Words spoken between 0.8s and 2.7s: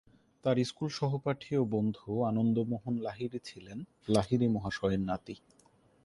সহপাঠী ও বন্ধু আনন্দ